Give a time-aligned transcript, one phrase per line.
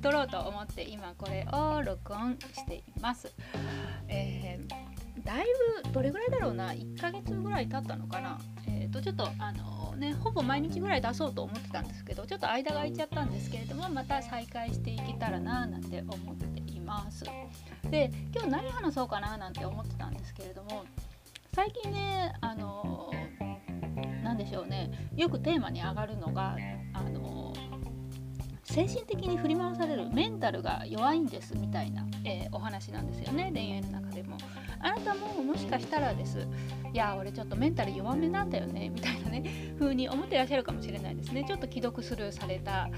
[0.00, 3.32] 撮ろうと思って今これを録音しています。
[4.08, 5.46] えー、だい
[5.84, 8.38] ぶどれぐらいだろうな？1ヶ月ぐらい経ったのかな？
[8.66, 17.24] えっ、ー、とちょっとあのねほぼ毎日ぐらい出そうと思ってたんですけどちょっと間が空いちゃったんですけれどもまた再開していけたらななんて思っています。
[17.90, 20.84] で今日何話そうかななんて思ってたんですけれども
[21.54, 23.10] 最近ねあの
[24.22, 26.56] 何でしょうねよくテーマに上がるのが
[26.92, 27.43] あの
[28.64, 34.36] 精神的に振り回されるメンタルが弱いんですみたいな、えー、お話なんですよね恋愛の中でも。
[34.80, 36.46] あなたももしかしたらです
[36.92, 41.44] いや俺ちょっとメンタル弱めなんだよねみたいなね風に思ってらっしゃるかもしれないですね。
[41.46, 42.90] ちょっと既読スルーされた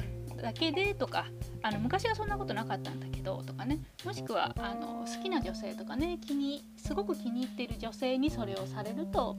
[0.42, 1.26] だけでとか
[1.62, 3.78] あの昔はそんなことなかったんだけどとかね。
[4.04, 9.36] もしくはあの好きな女性とかね気にすごく気に入っている女性にそれをされると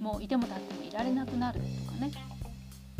[0.00, 2.10] もういても立ってもいられなくなるとかね、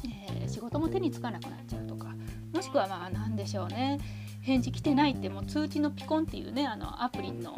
[0.05, 2.15] えー、仕事も手につかなくなっちゃうとか。
[2.53, 3.99] もしくはまあ何でしょうね。
[4.43, 7.55] 返事来てないってもう通知のピコンっていうねあのアプリの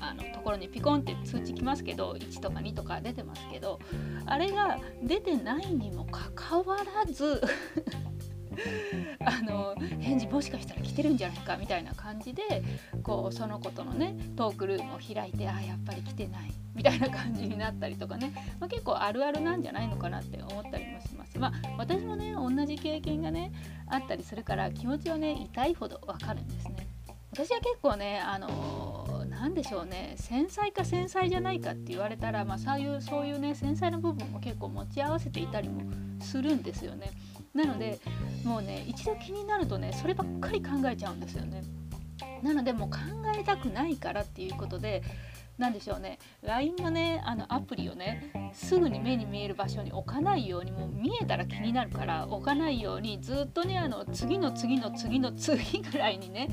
[0.00, 3.80] あのところにピコンって通知来ますけど1とか2とか出てますけど
[4.26, 7.40] あれが出てないにもかかわらず
[9.24, 12.42] あの返事もしかしたら来てるんじゃないかみたいな感じで
[13.02, 21.48] こうその子とのねトークルームを開いてあやっぱり来てないみたいな感じになったりとかね、まあ、結構あるあるなんじゃないのかなって思ったりもしま。
[21.48, 23.52] あ、私もね同じ経験がね
[23.86, 26.86] あったりするから気持ちはね痛いほどわかるんですね。
[27.32, 35.82] 私は結構ねあの何でしょうね繊細か繊細じゃないかって言われたら、まあ、そういうそういうね繊細な部分も結構持ち合わせていたりも
[36.20, 37.10] するんですよね。
[37.52, 37.98] なので
[38.44, 41.62] もうね一度気になるとねそればっかり考えちゃうんですよね。
[42.42, 42.98] なのでもう考
[43.36, 45.02] えたくないからっていうことで
[45.58, 46.18] 何でしょうね。
[46.42, 56.48] LINE のねあのアプリをねすぐに目に見える場所に置かないようにもう見えたら気になるから置かないようにずっとねあの次の次の次の次ぐらいにね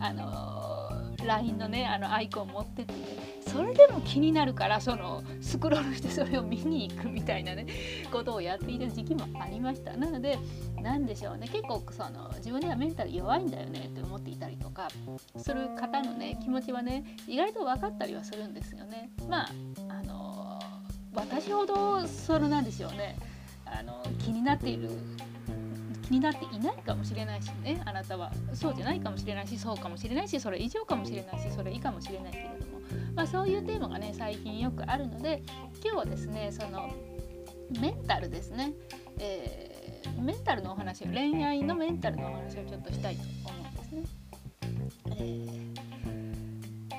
[0.00, 0.91] あの
[1.24, 7.66] LINE のねあのアイコン持ってってねそれでも気になるからそのスクロールしてそれを見に行くみたいなね
[8.10, 9.96] ことをやっていた時期もありました。
[9.96, 10.38] なので
[10.80, 14.88] 何でしょうね結構その自分ではメンタル弱いんだよねって思っていたりとか
[15.36, 19.10] する方のね気持ちはね意外と分かったりはするんですよね。
[19.28, 19.50] まあ
[19.88, 20.58] あの
[21.14, 23.16] 私ほどそのなんでしょうね
[23.66, 24.90] あの気になっている
[26.02, 28.32] 気になっていないかもしれないしねあなたは。
[28.52, 32.72] そうじゃないかもしれないしそうかもしれないしそれ以上かもしれないしそれ以下かもしれないけれども。
[33.14, 35.42] まあ、そういうテーマがね最近よくあるので
[35.82, 36.90] 今日はですねその
[37.80, 38.72] メンタルですね、
[39.18, 44.02] えー、メンタルのお話恋愛のメンタルのお話をちょっとしたいと思うんですね。
[45.06, 45.51] えー、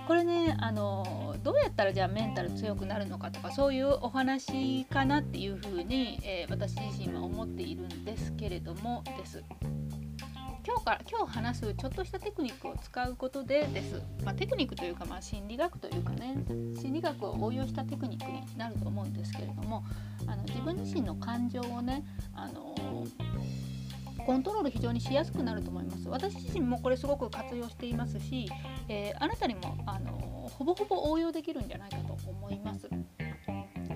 [0.08, 9.44] これねあのどうやったらじゃあメンタル強くなるのかとかそういうお話かなっていうふうに、えー、私自身は思っているんですけれどもです。
[10.66, 16.38] 今日から今日話すちょっとしたテクニックを使うことでです、まあ、テクニックというか、まあ、心理学というかね
[16.81, 19.84] 心理学を応用したテクニックになると思うんですけれども
[20.25, 22.72] あの自分自身の感情をねあの
[24.25, 26.07] コントロール非常にしやすくなると思います。
[26.09, 28.50] 私自身もこれすごく活用していますし、
[28.88, 30.11] えー、あなたにもあの
[30.57, 32.89] ほぼほぼ応用できるんじゃないかと思います、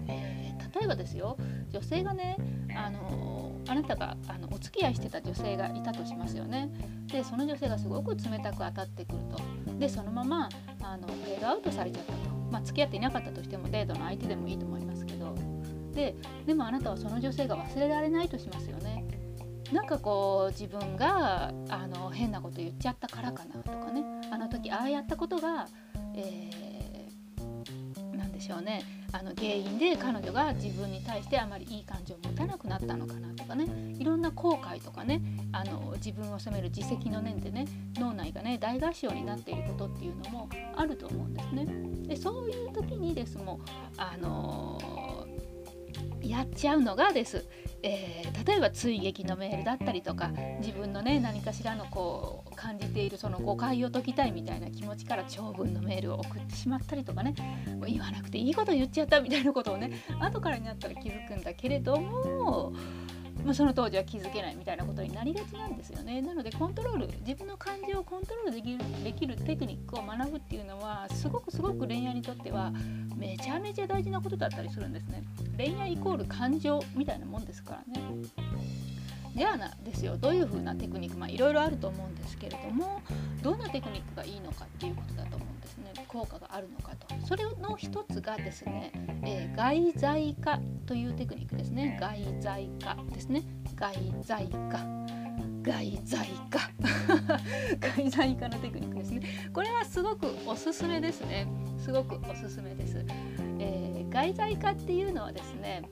[0.07, 1.37] えー、例えばですよ
[1.69, 2.37] 女性がね
[2.75, 6.69] あのあなたがあのお付き合いしてた女性がいたとしますよね。
[7.07, 9.77] でその女性がすごく冷たく当たってくると。
[9.77, 10.49] でそのまま
[10.81, 12.17] あのフェードアウトされちゃったと、
[12.49, 15.35] まあ、付き合っていなかったとしてもデートの相手でもいいと思いますけど。
[15.93, 18.86] ででもあなたはその女性が忘れられないとしますよね。
[19.71, 24.03] なんかこう自分があの変なこと言っちゃったからかなとかね。
[24.31, 25.67] あの時ああやったことが、
[26.15, 28.83] えー、何でしょうね。
[29.11, 33.67] あの原因で彼女が自分に対してあまりいい感情を持たなくなったのかなとかね。
[33.97, 35.21] いろんな後悔とかね。
[35.51, 37.65] あの自分を責める自責の念でね。
[37.95, 41.65] 脳内がね大合唱になっていることっていうのもあると思うんですね。
[42.07, 43.59] でそういう時にですも
[43.97, 44.79] あの、
[46.21, 47.45] やっちゃうのがです。
[47.83, 57.35] えー、例えば追撃のメールだったりとか自分のね何かしらのこう感じているその誤解を解きたいみたいな気持ちから長文のメールを送ってしまったりとかね
[57.79, 62.73] もう言わなくていいこと言っちゃったみたいなことをね後からになったら気づくんだけれども
[63.45, 66.21] まあ、その当時は気づけないみたいなことになりがちなんですよね。
[66.21, 72.71] なのでコントロール自分の感情をコントロールできるできるテクニックを学ぶっていうのはすごくすごく恋愛にとっては
[73.15, 75.23] めちゃめちゃ大事なことだったりするんですね。
[75.57, 78.01] 恋愛イコール感情みたいなもんですからね。
[79.37, 80.17] じゃあなですよ。
[80.17, 83.01] どういう風なテクニックまいろいろあると思うんですけれども
[83.43, 85.93] どんなテクニックがいいのかっていうことだと思うんですね。
[86.07, 87.07] 効果があるのかと。
[87.27, 88.91] それの一つがですね、
[89.23, 91.97] えー、外在化というテクニックですね。
[92.01, 93.43] 外在化ですね。
[93.75, 93.93] 外
[94.23, 94.79] 在化。
[95.61, 96.71] 外在化。
[97.79, 99.21] 外在化のテクニックですね。
[99.53, 101.47] これはすごくおすすめですね。
[101.77, 103.05] すごくおすすめです、
[103.59, 105.83] えー、外在化っていうのはですね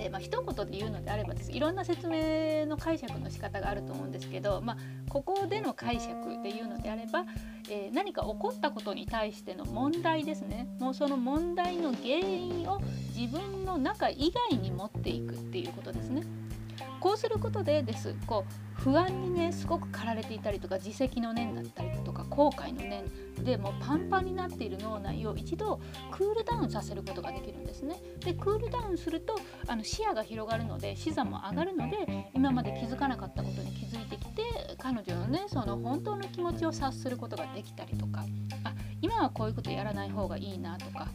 [0.00, 1.52] えー、まあ一言で言うのであればです。
[1.52, 4.76] いろんな説明の解釈の仕方があると思うんですけど、まあ、
[5.08, 7.24] ここでの解釈で言うのであれば、
[7.68, 10.68] えー、何か起こったことに対しての問題ですね。
[10.78, 12.80] もうその問題の原因を
[13.14, 16.22] 自分の中以外に持っていくっていうことですね。
[17.00, 18.14] こうすることでです。
[18.26, 21.99] こう不安にねすごく駆られていたりとか自責の念だったりとか
[22.30, 23.04] 後悔の念
[23.44, 25.80] でもパンパンになっている脳内を一度
[26.10, 28.00] クールダウンさせることができるんですね。
[28.20, 29.34] でクールダウンすると
[29.66, 34.42] あの視野が広がるので視座も上がるので今まで気づかなかったことに気づいてきて
[34.78, 38.24] 彼女のねその本当の気持ちを察することができたりとか
[38.64, 41.08] あ今はこういうことやらない方がいいなとか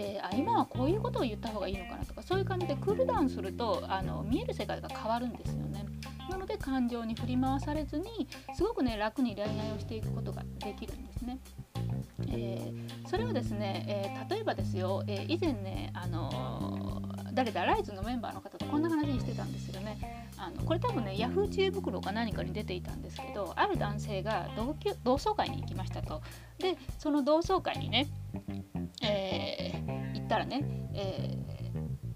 [0.00, 5.84] えー、あ今はこういうことを言った方がいいのかなとかそういう感じでクールダウンするとあの見える世界が変わるんですよね。
[6.28, 11.38] なので感情に振り回されずにすごくね楽に恋愛をしていくことができるんですね。
[12.30, 17.00] えー、それをですね、えー、例えばですよ、え以前ね、あの
[17.32, 20.28] 誰だライズのメンバーの方とこんな話してたんですよね。
[20.36, 26.22] あのこれ多分ねヤフー知恵袋か何かに出ていたんですけどある男性が同級同窓会に行きましたと。
[26.58, 28.08] でその同窓会にね
[29.02, 30.64] えー、行ったらね、
[30.94, 31.36] え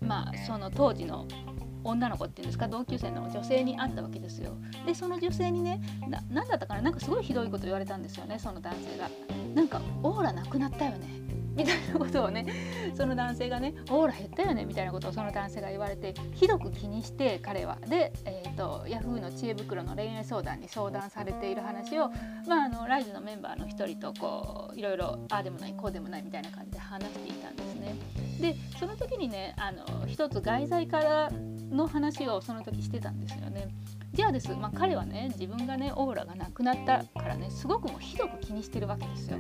[0.03, 1.27] ー、まあその当時の
[1.85, 4.53] 女の子っていうんですか同級生の女性に会ったわけですよ。
[4.87, 5.81] でその女性にね
[6.31, 9.11] 何だったかななんかすごいひどいこと言われたんですよねその男性が。
[9.55, 11.23] なんかオーラなくなったよね
[11.55, 12.47] みたいなことをね
[12.97, 22.09] その男性がね「オーラ減ったよね」みたいなことをその男性が言われてひどく気にして彼はで、えーと、ヤフーの知恵袋の恋愛相談に相談されている話を、
[22.47, 27.95] まあ、あのライズのメンバーの一人とこういろいろああでもないこうでもないみたいな感じで話していたんですね。
[28.41, 31.31] でその時にねあの一つ外在から
[31.73, 33.69] の話をその時してたんですよね。
[34.13, 39.39] じゃあです、まあ、彼はね自分がねオーラがなくなったからねすごくもうひどく気にしてるわけですよ。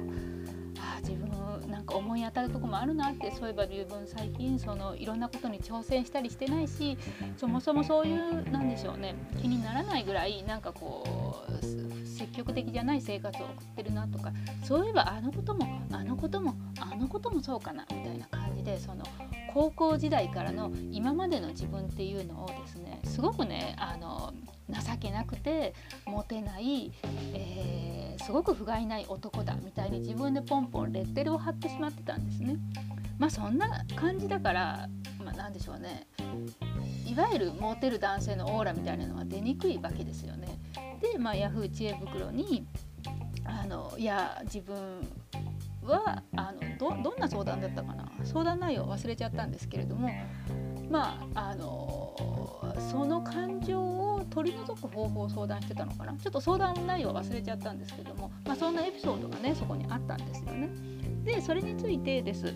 [1.02, 6.96] 自分なんか思い当たるとこもあるなってそういえば十分最近そのいろんなことに挑戦したりしてないし
[7.37, 14.32] そもそもそういうなんでしょうね気にならないぐらいなんかこう積極的じゃない生活を送ってるなとか
[14.62, 19.04] そういえばあのこともあのこともあのこともそうかなみたいな感じでその
[19.52, 24.32] 高校時代からの今までの自分っていうのをですねすごくねあの
[24.81, 25.75] 情けなくて
[26.07, 26.93] モテない、
[27.35, 32.57] えー、すごく不甲斐ない男だみたいに自分でポンポンレッテルを貼ってしまってたんですね。
[33.19, 34.89] まあそんな感じだから、
[35.25, 36.07] まあ、何でしょうね
[37.07, 40.59] いわゆるモテる男性のオーラみたいなのは出にくいわけですよね。
[41.01, 42.67] で、まあ、ヤフー知恵袋に
[43.45, 44.77] あのいや自分
[45.85, 50.11] はあのどどんな相談だったかな相談内容忘れちゃったんですけれども
[50.93, 52.15] まああの
[52.91, 56.12] その感情を取り除く方法を相談してたのかな？
[56.12, 60.69] ちょっと相談内容忘れちゃったんですけども、まあ、そんなエピソードがねそこにあったんですよね。
[61.25, 62.53] でそれについてです。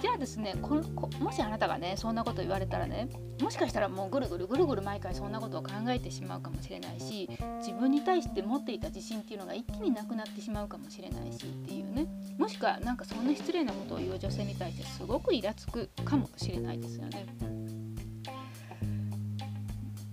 [0.00, 3.08] じゃあですねこのこもしあなたがねそんなこと言われたらね
[3.42, 7.28] もしかしたらもうぐるぐるぐるぐる毎回そんなことを考えてしまうかもしれないし
[7.58, 12.06] 自分に対して持っていた自信っていうのが一気になくなってしまうかもしれないしっていうね。
[12.38, 17.26] もしくはなんかそんな失礼なことを言う女性に対してすごくイラつくかもしれないですよね。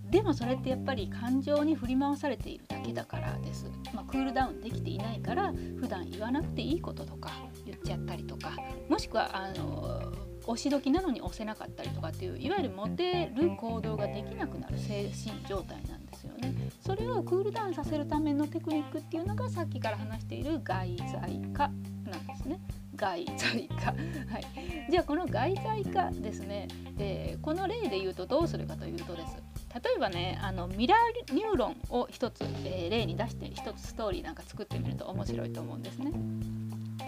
[0.10, 3.66] でもそれってやっぱり感情に振り回されているだけだからです。
[3.94, 7.32] まあ、クールダウンできていないから普段言わなくていいこととか
[7.66, 8.54] 言っちゃったりとか
[8.90, 10.14] もしくはあの
[10.46, 16.54] 押し時なのに押せなかったりとかっていういわゆるモテる行動ができなくなる精神状態なんですよね。
[16.86, 21.72] それをクールダウンさせるためのテクニックっていうのがさっきから話している外在化
[22.10, 22.60] なんですね。
[22.96, 29.36] 外在化、はい、じゃあこの外在化ですね、えー、この例で言うとどうするかというとです
[29.84, 36.12] 例えばねあのミラーニューロンを一つ、えー、例に出して一つストーリーなんか作ってみると面白いと思うんですね。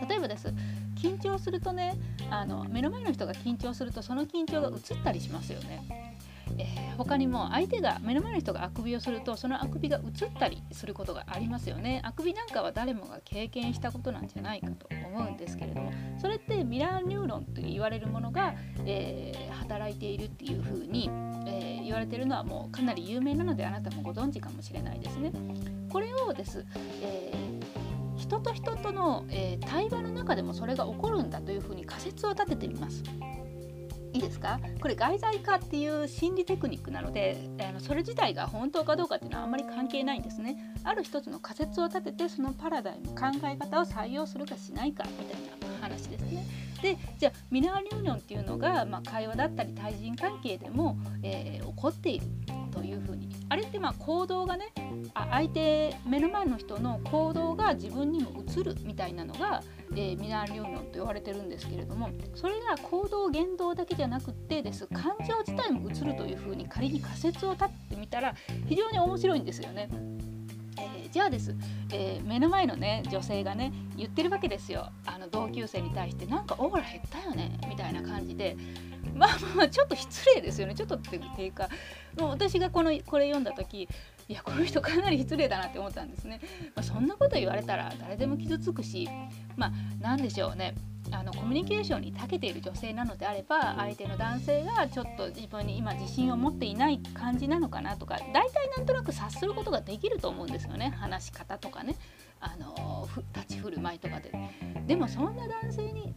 [0.08, 0.54] 例えばです
[0.96, 1.98] 緊張するとね
[2.30, 6.07] あの目の前の人が緊張するとその緊張が移ったりしますよね。
[6.58, 21.10] えー、他にも相手が目の前の人があくびをするとそのあくびが移ったりすることがありますよねあくびなんかは誰もが経験したことなんじゃないかと思うんですけれどもそれってミラーニューロンと言われるものが、えー、働いているっていうふうに、
[21.48, 25.32] えー、言われてるのはもうかなり有名なのであなたもご存知かもしれないですね
[25.90, 26.66] これをです、
[27.02, 27.48] えー
[28.18, 33.04] 人と人との、え対話の中でもそれが起こるんだというふうに仮説を立ててみます。
[34.18, 34.60] いいですか？
[34.82, 40.58] これ外在化っていう心理テクニックなのであのそれ自体が本当かどうかっていうのはあんまり関係ないんですね。
[40.84, 46.44] ある一つの仮説を立ててそのパラダイム考え方を採用するかしないかみたいな話ですね。
[46.82, 52.26] でじゃあミナーリューニョンっていうのが、まあ、会話だったり対人関係でも、えー、起こっている
[52.72, 54.72] というふうにあれってまあ行動がね
[55.14, 68.36] あ相手目の前の人の行動が自分にも映るみたいなのが、えー、ミナーリューニョンと言われてるんですけれどもそれが行動言動だけじゃなくってです感情自体も映るというふうに仮に仮説を立ってみたら
[68.68, 69.90] 非常に面白いんですよね。
[71.18, 71.56] じゃあです、
[71.92, 74.92] えー、目の前のね女性がね言ってるわけですよ。
[75.04, 78.56] あの同級生に対してなんかオーラ減ったよねみたいな感じで。
[79.16, 80.76] まあまあちょっと失礼ですよね。
[80.76, 81.70] ちょっとっていうか
[82.20, 83.90] もう私がこのこれ読んだ時
[84.28, 86.40] いやこの人かなり失礼だなって思ったんですね、
[86.76, 89.10] まあ、そんなこと言われたら誰でも傷つくし
[89.56, 90.76] まあ何でしょうね。
[91.12, 101.96] あのコミュニケーションに長けている女性なのであれば相手の男性がちょっと自分に今自信を持っていない感じなのかなとか大体なんとなく察することができると思うんですよね話し方とかね
[102.40, 104.32] あの立ち振る舞いとかで。
[104.86, 106.14] でもそんな男性に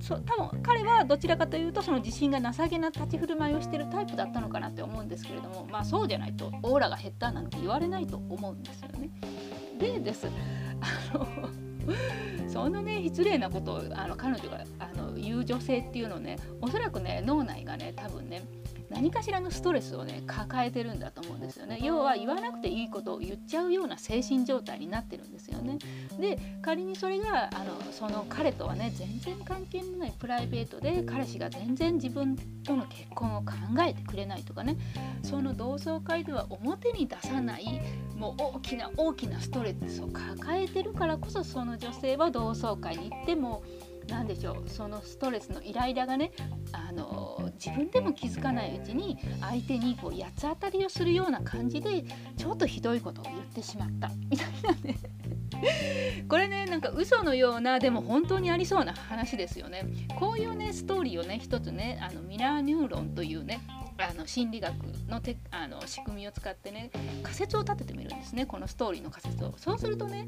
[0.00, 9.10] そ多分彼はどちらかというとその自信がなさげな立ち振る舞いをしてるタイプだったのかなって思うんですけれどもまあそうじゃないとオーラが減ったなんて言われないと思うんですよね。
[9.78, 10.26] でです
[11.12, 11.69] あの
[12.48, 18.42] そんなね失礼なことをあの彼女があの言う女性っていうのねおそらくね脳内がね多分ね
[18.90, 21.78] 何かしらのストレスをね抱えてるんだと思うんですよね。
[21.80, 25.78] 要は言わなくていいことを言っちゃうような精神状態になってるんですよね。
[26.18, 33.52] で仮にそれがあのその彼とはね全然関係のないプライベートで彼氏が全然自分との結婚を考
[33.86, 34.76] えてくれないとかね
[35.22, 37.80] その同窓会では表に出さない
[38.20, 43.62] もう大きな大きなストレスを抱えてるからこそその女性は同窓会に行っても
[44.10, 46.32] 何でしょうそのストレスのイライラがね
[46.72, 52.04] あの自分でも気づかないうちに相手にこう八つ当たりをするような感じで
[52.36, 54.10] ちょっとひどいことを言ってしまった。
[54.28, 54.98] みたいなね
[56.28, 59.86] これねなんか嘘のようなでも本当にありそうな話ですよね。
[60.18, 63.60] こういうねストーリーをね一つねあのミラーニューロンというね
[64.02, 64.74] あの心理学
[65.08, 66.90] のてあの仕組みを使ってね
[67.22, 68.46] 仮説を立ててみるんですね。
[68.46, 69.54] このストーリーの仮説を。
[69.56, 70.26] そうするとね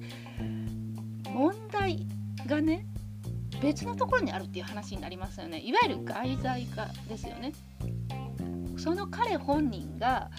[1.30, 2.06] 問題
[2.46, 2.86] がね
[3.62, 5.60] 別のところにあるっていう話になりますよね。
[5.60, 7.52] いわゆる外在化ですよね。
[8.78, 10.30] その彼本人が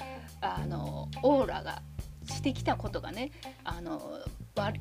[0.41, 1.81] あのオーラが
[2.25, 3.31] してきたことがね
[3.63, 4.19] あの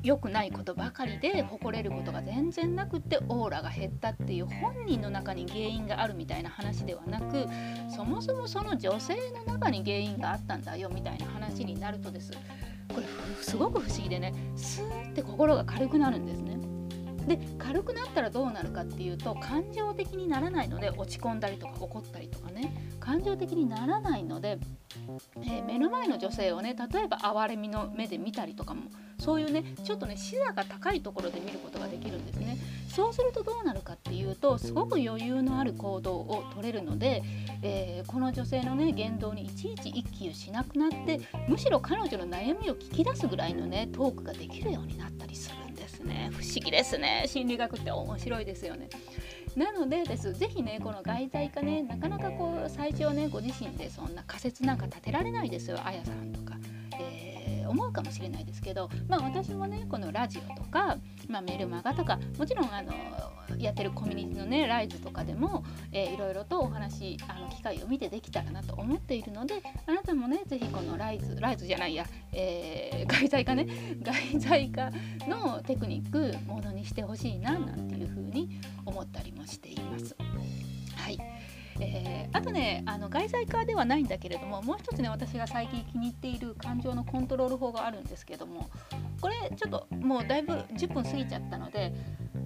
[0.03, 7.47] 良くないことばかりで誇れることが全然なくってオーラが減ったっていう本人の中に原因があるみたいな話ではなく
[7.93, 12.31] そもそもその女性の中に原因があったんだよみたいな話になるとです
[12.93, 13.07] これ
[13.41, 16.62] すごく不思議でねスーって心が軽くなるんですね。
[17.27, 22.73] で軽くなったらどうなるかっていうと感情的にならないので落ち込んだりとか怒ったりとかね。
[22.99, 24.59] 感情的にならないので、
[25.41, 28.83] えー、目の前の女性をね例えば哀れみの目で見たりとかも
[29.19, 32.57] そういうねちょっとね視座が高いところで見ることができるんですね。
[32.87, 37.23] そうするとどうなるかっていうとすごく余裕のある行動を取れるので、
[37.61, 45.72] えー、この女性のね言動にいちいち一喜しなくなってむしろ彼女の悩みを聞き出すぐらいのねトークができるようになったりするんです
[46.03, 46.29] ね。
[46.31, 47.25] 不思議ですね。
[47.27, 48.89] 心理学って面白いですよね。
[49.55, 50.33] なのでです。
[50.33, 55.79] 是非ねこの外在化ねなかなかこう最初ねご自身でそんな仮説なんか立てられないですよ。
[55.83, 56.57] あやさんとか、
[56.99, 58.89] えー、思うかもしれないですけど。
[59.07, 62.91] まあ私もねこのラジオとか、まあ、メルマガとかもちろんあの
[63.57, 73.67] やってるコミュニティのねライズとかでも、えー、いろいろとお話あの機会を見てできたらなと思っているのであなたもね是非このライズライズじゃないや、えー、外在化ね
[74.01, 74.91] 外在化
[75.27, 80.15] のテクニックものにしてほしいななんていうふうに思ったりもしています。
[80.95, 81.17] はい
[81.79, 88.69] えー、あとねあの外在化ではないんだけれどももう一つね私が最近気に入っている感情のコントロール法があるんですけども
[89.21, 91.93] これちょっともうだいぶ10分過ぎちゃったので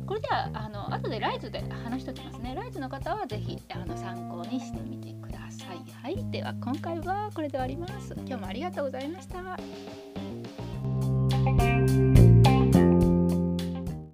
[0.08, 2.56] これではあの後でライズで話しておきますね。
[2.56, 5.92] ライズの方は是非あの参考にしてみてください。
[6.02, 6.32] はい。
[6.32, 8.14] では今回はこれで終わります。
[8.16, 10.07] 今日もありがとうございました。